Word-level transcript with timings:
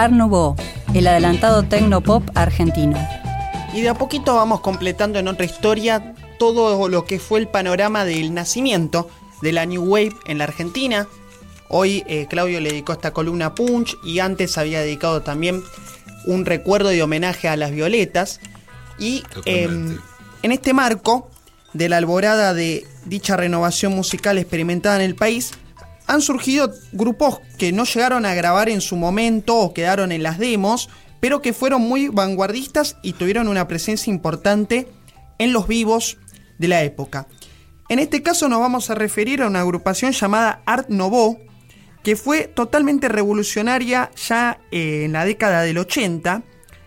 Art 0.00 0.14
Nouveau, 0.14 0.56
el 0.94 1.06
adelantado 1.06 1.62
tecno-pop 1.62 2.22
argentino. 2.34 2.96
Y 3.74 3.82
de 3.82 3.90
a 3.90 3.94
poquito 3.94 4.34
vamos 4.34 4.60
completando 4.60 5.18
en 5.18 5.28
otra 5.28 5.44
historia 5.44 6.14
todo 6.38 6.88
lo 6.88 7.04
que 7.04 7.18
fue 7.18 7.38
el 7.38 7.48
panorama 7.48 8.06
del 8.06 8.32
nacimiento 8.32 9.10
de 9.42 9.52
la 9.52 9.66
New 9.66 9.84
Wave 9.84 10.16
en 10.24 10.38
la 10.38 10.44
Argentina. 10.44 11.06
Hoy 11.68 12.02
eh, 12.06 12.26
Claudio 12.30 12.60
le 12.60 12.70
dedicó 12.70 12.94
esta 12.94 13.12
columna 13.12 13.54
Punch 13.54 13.94
y 14.02 14.20
antes 14.20 14.56
había 14.56 14.80
dedicado 14.80 15.20
también 15.20 15.62
un 16.24 16.46
recuerdo 16.46 16.94
y 16.94 17.02
homenaje 17.02 17.48
a 17.48 17.56
las 17.56 17.70
violetas. 17.70 18.40
Y 18.98 19.22
em, 19.44 19.98
en 20.42 20.52
este 20.52 20.72
marco 20.72 21.28
de 21.74 21.90
la 21.90 21.98
alborada 21.98 22.54
de 22.54 22.86
dicha 23.04 23.36
renovación 23.36 23.94
musical 23.94 24.38
experimentada 24.38 24.96
en 24.96 25.02
el 25.02 25.14
país, 25.14 25.52
han 26.10 26.22
surgido 26.22 26.72
grupos 26.90 27.40
que 27.56 27.70
no 27.70 27.84
llegaron 27.84 28.26
a 28.26 28.34
grabar 28.34 28.68
en 28.68 28.80
su 28.80 28.96
momento 28.96 29.56
o 29.56 29.72
quedaron 29.72 30.10
en 30.10 30.24
las 30.24 30.38
demos, 30.38 30.88
pero 31.20 31.40
que 31.40 31.52
fueron 31.52 31.82
muy 31.82 32.08
vanguardistas 32.08 32.96
y 33.00 33.12
tuvieron 33.12 33.46
una 33.46 33.68
presencia 33.68 34.10
importante 34.10 34.88
en 35.38 35.52
los 35.52 35.68
vivos 35.68 36.18
de 36.58 36.66
la 36.66 36.82
época. 36.82 37.28
En 37.88 38.00
este 38.00 38.24
caso 38.24 38.48
nos 38.48 38.58
vamos 38.58 38.90
a 38.90 38.96
referir 38.96 39.40
a 39.40 39.46
una 39.46 39.60
agrupación 39.60 40.10
llamada 40.10 40.62
Art 40.66 40.88
Nouveau, 40.88 41.38
que 42.02 42.16
fue 42.16 42.48
totalmente 42.48 43.08
revolucionaria 43.08 44.10
ya 44.16 44.58
eh, 44.72 45.04
en 45.04 45.12
la 45.12 45.24
década 45.24 45.62
del 45.62 45.78
80, 45.78 46.42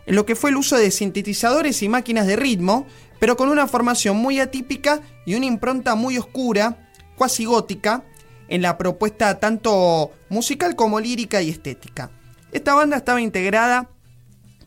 en 0.05 0.15
lo 0.15 0.25
que 0.25 0.35
fue 0.35 0.49
el 0.49 0.57
uso 0.57 0.75
de 0.75 0.91
sintetizadores 0.91 1.81
y 1.81 1.87
máquinas 1.87 2.27
de 2.27 2.35
ritmo, 2.35 2.87
pero 3.21 3.37
con 3.37 3.47
una 3.47 3.67
formación 3.67 4.17
muy 4.17 4.41
atípica 4.41 4.99
y 5.25 5.35
una 5.35 5.45
impronta 5.45 5.95
muy 5.95 6.17
oscura, 6.17 6.89
cuasi 7.15 7.45
gótica, 7.45 8.03
en 8.47 8.61
la 8.61 8.77
propuesta 8.77 9.39
tanto 9.39 10.11
musical 10.29 10.75
como 10.75 10.99
lírica 10.99 11.41
y 11.41 11.49
estética. 11.49 12.11
Esta 12.51 12.73
banda 12.73 12.97
estaba 12.97 13.21
integrada 13.21 13.89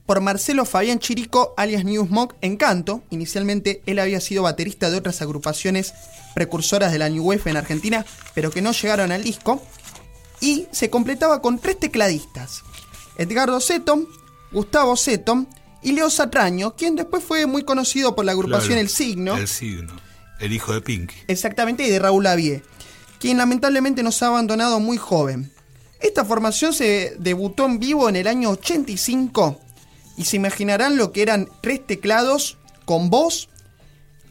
por 0.07 0.21
Marcelo 0.21 0.65
Fabián 0.65 1.01
Chirico, 1.01 1.53
alias 1.57 1.85
New 1.85 2.09
en 2.41 2.57
canto. 2.57 3.03
Inicialmente 3.11 3.83
él 3.87 3.99
había 3.99 4.21
sido 4.21 4.45
baterista 4.45 4.91
de 4.91 4.97
otras 4.97 5.21
agrupaciones 5.21 5.95
precursoras 6.35 6.93
de 6.93 6.99
la 6.99 7.09
New 7.09 7.25
Wave 7.25 7.43
en 7.47 7.57
Argentina, 7.57 8.07
pero 8.35 8.51
que 8.51 8.63
no 8.63 8.73
llegaron 8.73 9.13
al 9.13 9.25
disco. 9.25 9.63
Y 10.41 10.67
se 10.71 10.91
completaba 10.91 11.43
con 11.43 11.59
tres 11.59 11.79
tecladistas: 11.81 12.63
Edgardo 13.19 13.61
Seton, 13.61 14.07
Gustavo 14.53 14.97
Seton 14.97 15.49
y 15.83 15.93
Leo 15.93 16.11
Satraño, 16.11 16.77
quien 16.77 16.95
después 16.95 17.25
fue 17.25 17.47
muy 17.47 17.65
conocido 17.65 18.15
por 18.15 18.25
la 18.25 18.33
agrupación 18.33 18.79
El 18.79 18.89
Signo. 18.89 19.37
El 19.37 19.49
Signo, 19.49 19.95
el 20.41 20.53
hijo 20.53 20.73
de 20.73 20.83
Pinky. 20.83 21.15
Exactamente, 21.27 21.85
y 21.85 21.91
de 21.91 21.99
Raúl 21.99 22.25
Lavie, 22.25 22.63
quien 23.19 23.39
lamentablemente 23.39 24.03
nos 24.03 24.23
ha 24.23 24.29
abandonado 24.29 24.81
muy 24.81 24.97
joven. 24.97 25.51
Esta 26.01 26.25
formación 26.25 26.73
se 26.73 27.17
debutó 27.19 27.67
en 27.67 27.79
vivo 27.79 28.09
en 28.09 28.17
el 28.17 28.27
año 28.27 28.51
85 28.51 29.59
y 30.17 30.25
se 30.25 30.37
imaginarán 30.37 30.97
lo 30.97 31.13
que 31.13 31.23
eran 31.23 31.49
tres 31.61 31.87
teclados 31.87 32.59
con 32.85 33.11
voz. 33.11 33.49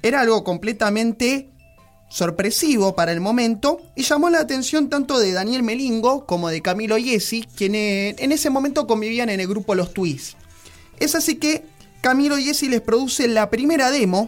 Era 0.01 0.21
algo 0.21 0.43
completamente 0.43 1.49
sorpresivo 2.09 2.95
para 2.95 3.11
el 3.11 3.19
momento 3.19 3.81
y 3.95 4.03
llamó 4.03 4.29
la 4.29 4.39
atención 4.39 4.89
tanto 4.89 5.19
de 5.19 5.31
Daniel 5.33 5.63
Melingo 5.63 6.25
como 6.25 6.49
de 6.49 6.61
Camilo 6.61 6.97
Yesi, 6.97 7.45
quienes 7.55 8.15
en 8.19 8.31
ese 8.31 8.49
momento 8.49 8.87
convivían 8.87 9.29
en 9.29 9.39
el 9.39 9.47
grupo 9.47 9.75
Los 9.75 9.93
Twists. 9.93 10.37
Es 10.99 11.15
así 11.15 11.35
que 11.35 11.65
Camilo 12.01 12.37
Yesi 12.37 12.69
les 12.69 12.81
produce 12.81 13.27
la 13.27 13.49
primera 13.49 13.91
demo 13.91 14.27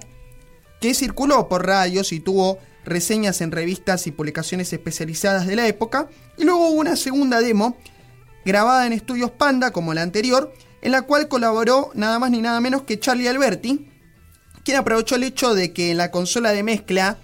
que 0.81 0.93
circuló 0.93 1.47
por 1.47 1.65
radios 1.65 2.11
y 2.11 2.19
tuvo 2.19 2.59
reseñas 2.87 3.41
en 3.41 3.51
revistas 3.51 4.07
y 4.07 4.11
publicaciones 4.11 4.71
especializadas 4.73 5.45
de 5.45 5.55
la 5.55 5.67
época, 5.67 6.09
y 6.37 6.45
luego 6.45 6.69
hubo 6.69 6.79
una 6.79 6.95
segunda 6.95 7.41
demo 7.41 7.77
grabada 8.45 8.87
en 8.87 8.93
estudios 8.93 9.31
Panda 9.31 9.71
como 9.71 9.93
la 9.93 10.01
anterior, 10.01 10.53
en 10.81 10.91
la 10.93 11.01
cual 11.03 11.27
colaboró 11.27 11.91
nada 11.93 12.17
más 12.17 12.31
ni 12.31 12.41
nada 12.41 12.61
menos 12.61 12.83
que 12.83 12.99
Charlie 12.99 13.27
Alberti, 13.27 13.87
quien 14.63 14.77
aprovechó 14.77 15.15
el 15.15 15.23
hecho 15.23 15.53
de 15.53 15.73
que 15.73 15.91
en 15.91 15.97
la 15.97 16.11
consola 16.11 16.51
de 16.51 16.63
mezcla 16.63 17.17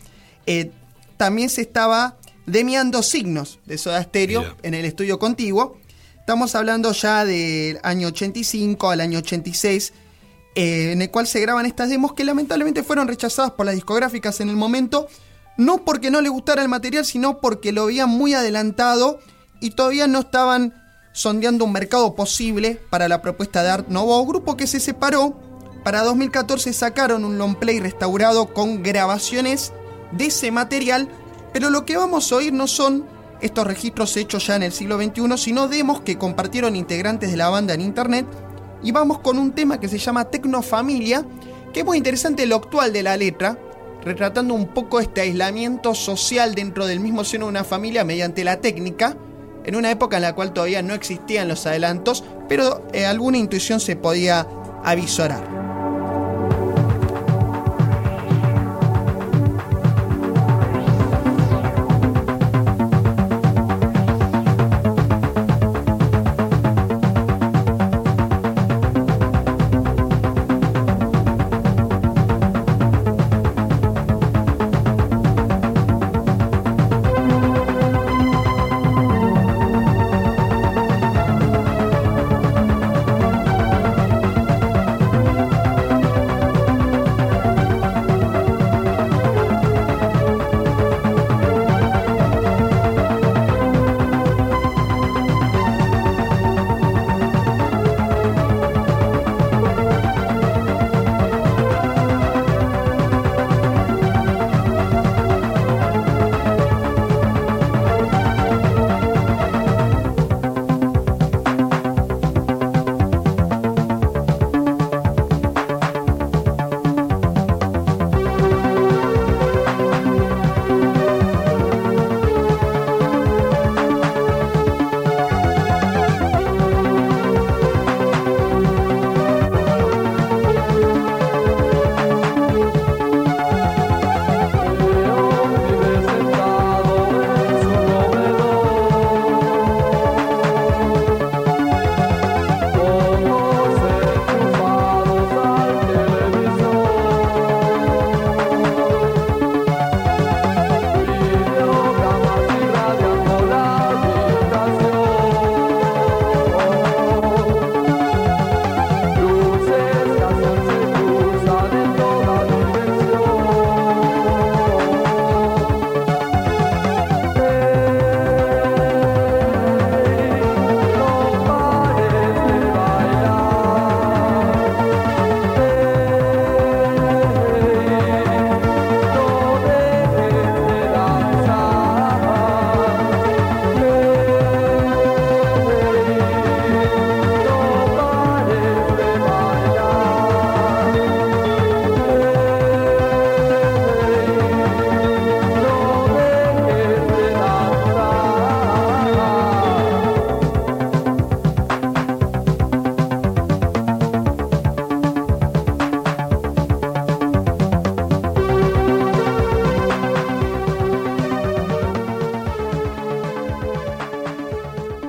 eh, 0.45 0.71
también 1.17 1.49
se 1.49 1.61
estaba 1.61 2.17
demiando 2.45 3.03
signos 3.03 3.59
de 3.65 3.77
Soda 3.77 4.03
Stereo 4.03 4.57
en 4.63 4.73
el 4.73 4.85
estudio 4.85 5.19
contiguo. 5.19 5.77
Estamos 6.19 6.55
hablando 6.55 6.91
ya 6.91 7.25
del 7.25 7.79
año 7.83 8.07
85 8.09 8.89
al 8.89 9.01
año 9.01 9.19
86, 9.19 9.93
eh, 10.55 10.91
en 10.91 11.01
el 11.01 11.11
cual 11.11 11.27
se 11.27 11.39
graban 11.39 11.65
estas 11.65 11.89
demos 11.89 12.13
que 12.13 12.23
lamentablemente 12.23 12.83
fueron 12.83 13.07
rechazadas 13.07 13.51
por 13.51 13.65
las 13.65 13.75
discográficas 13.75 14.39
en 14.39 14.49
el 14.49 14.55
momento, 14.55 15.07
no 15.57 15.85
porque 15.85 16.11
no 16.11 16.21
les 16.21 16.31
gustara 16.31 16.61
el 16.61 16.69
material, 16.69 17.05
sino 17.05 17.39
porque 17.39 17.71
lo 17.71 17.83
habían 17.83 18.09
muy 18.09 18.33
adelantado 18.33 19.19
y 19.59 19.71
todavía 19.71 20.07
no 20.07 20.19
estaban 20.19 20.73
sondeando 21.13 21.65
un 21.65 21.71
mercado 21.71 22.15
posible 22.15 22.81
para 22.89 23.07
la 23.07 23.21
propuesta 23.21 23.63
de 23.63 23.69
Art 23.69 23.87
Nouveau, 23.87 24.25
grupo 24.25 24.57
que 24.57 24.67
se 24.67 24.79
separó. 24.79 25.39
Para 25.83 26.03
2014 26.03 26.73
sacaron 26.73 27.23
un 27.25 27.37
long 27.37 27.55
play 27.55 27.79
restaurado 27.79 28.53
con 28.53 28.83
grabaciones 28.83 29.73
de 30.11 30.27
ese 30.27 30.51
material, 30.51 31.09
pero 31.53 31.69
lo 31.69 31.85
que 31.85 31.97
vamos 31.97 32.31
a 32.31 32.35
oír 32.35 32.53
no 32.53 32.67
son 32.67 33.05
estos 33.41 33.67
registros 33.67 34.15
hechos 34.15 34.47
ya 34.47 34.55
en 34.55 34.63
el 34.63 34.71
siglo 34.71 34.97
XXI, 34.97 35.37
sino 35.37 35.67
demos 35.67 36.01
que 36.01 36.17
compartieron 36.17 36.75
integrantes 36.75 37.29
de 37.29 37.37
la 37.37 37.49
banda 37.49 37.73
en 37.73 37.81
internet. 37.81 38.25
Y 38.81 38.91
vamos 38.91 39.19
con 39.19 39.37
un 39.37 39.51
tema 39.51 39.79
que 39.79 39.89
se 39.89 39.97
llama 39.97 40.25
Tecnofamilia, 40.25 41.25
que 41.73 41.81
es 41.81 41.85
muy 41.85 41.97
interesante 41.97 42.45
lo 42.45 42.55
actual 42.55 42.93
de 42.93 43.03
la 43.03 43.17
letra, 43.17 43.57
retratando 44.03 44.53
un 44.53 44.67
poco 44.67 44.99
este 44.99 45.21
aislamiento 45.21 45.95
social 45.95 46.55
dentro 46.55 46.85
del 46.85 46.99
mismo 46.99 47.23
seno 47.23 47.45
de 47.45 47.49
una 47.49 47.63
familia 47.63 48.03
mediante 48.03 48.43
la 48.43 48.61
técnica, 48.61 49.15
en 49.65 49.75
una 49.75 49.91
época 49.91 50.17
en 50.17 50.23
la 50.23 50.35
cual 50.35 50.53
todavía 50.53 50.81
no 50.81 50.93
existían 50.93 51.47
los 51.47 51.65
adelantos, 51.65 52.23
pero 52.49 52.85
eh, 52.93 53.05
alguna 53.05 53.37
intuición 53.37 53.79
se 53.79 53.95
podía 53.95 54.45
avisorar. 54.83 55.62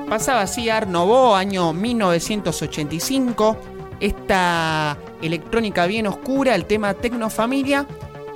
Pasaba 0.09 0.41
así 0.41 0.69
Art 0.69 0.87
Nouveau, 0.87 1.35
año 1.35 1.73
1985. 1.73 3.57
Esta 3.99 4.97
electrónica 5.21 5.85
bien 5.85 6.07
oscura, 6.07 6.55
el 6.55 6.65
tema 6.65 6.93
Tecnofamilia. 6.93 7.85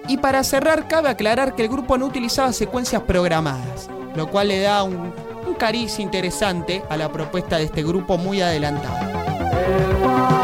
Y 0.07 0.17
para 0.17 0.43
cerrar, 0.43 0.87
cabe 0.87 1.09
aclarar 1.09 1.55
que 1.55 1.63
el 1.63 1.69
grupo 1.69 1.97
no 1.97 2.07
utilizaba 2.07 2.51
secuencias 2.51 3.03
programadas, 3.03 3.89
lo 4.15 4.27
cual 4.29 4.47
le 4.47 4.61
da 4.61 4.83
un, 4.83 5.13
un 5.47 5.53
cariz 5.55 5.99
interesante 5.99 6.83
a 6.89 6.97
la 6.97 7.11
propuesta 7.11 7.57
de 7.57 7.65
este 7.65 7.83
grupo 7.83 8.17
muy 8.17 8.41
adelantado. 8.41 10.38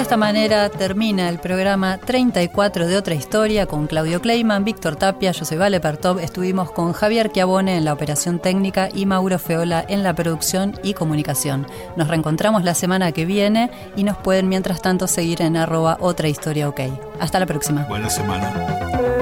De 0.00 0.04
esta 0.04 0.16
manera 0.16 0.70
termina 0.70 1.28
el 1.28 1.38
programa 1.38 1.98
34 1.98 2.86
de 2.86 2.96
Otra 2.96 3.14
Historia 3.14 3.66
con 3.66 3.86
Claudio 3.86 4.22
Kleiman, 4.22 4.64
Víctor 4.64 4.96
Tapia, 4.96 5.32
yo 5.32 5.44
soy 5.44 5.58
Vale 5.58 5.78
Pertov. 5.78 6.20
Estuvimos 6.20 6.70
con 6.70 6.94
Javier 6.94 7.30
Chiabone 7.30 7.76
en 7.76 7.84
la 7.84 7.92
operación 7.92 8.38
técnica 8.38 8.88
y 8.94 9.04
Mauro 9.04 9.38
Feola 9.38 9.84
en 9.86 10.02
la 10.02 10.14
producción 10.14 10.74
y 10.82 10.94
comunicación. 10.94 11.66
Nos 11.96 12.08
reencontramos 12.08 12.64
la 12.64 12.72
semana 12.72 13.12
que 13.12 13.26
viene 13.26 13.70
y 13.94 14.04
nos 14.04 14.16
pueden 14.16 14.48
mientras 14.48 14.80
tanto 14.80 15.06
seguir 15.06 15.42
en 15.42 15.58
arroba 15.58 15.98
Otra 16.00 16.28
Historia 16.28 16.70
OK. 16.70 16.80
Hasta 17.20 17.38
la 17.38 17.44
próxima. 17.44 17.84
Buena 17.84 18.08
semana. 18.08 19.19